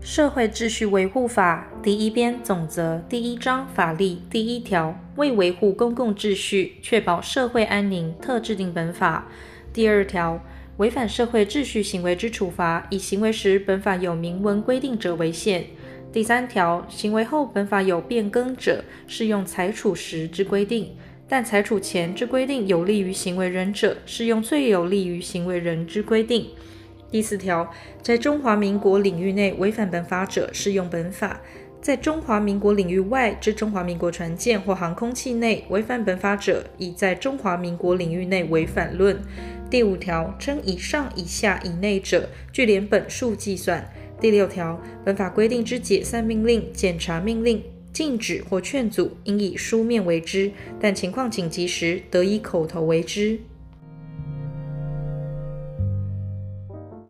[0.00, 9.26] 社会秩序维护法第一编总则第一章法律第一条，为维护公共秩序，确保社会安宁，特制定本法。
[9.72, 10.40] 第二条，
[10.76, 15.66] 违反社会秩序行为之处罚，以行为时本法有明文规定者为限。
[16.12, 20.96] 第三条，行为后本法有变更者，适用裁处时之规定，
[21.28, 26.46] 但裁处前之规定有利于行为人者，适用最有利于行为人之规定。
[27.10, 27.70] 第四条，
[28.02, 31.40] 在中华民国领域内违反本法者，适用本法；
[31.80, 39.18] 在中华民国领域外之中华民国船舰或航空器内违反本法者，以在中华民国领域内违反论。
[39.70, 43.90] 第五条，称以上、以下、以内者，据连本数计算。
[44.20, 53.38] 第六条，本法规定之解散命令、检查命令、禁止或劝阻，应以书面为之，但情况紧急时，得以口头为之。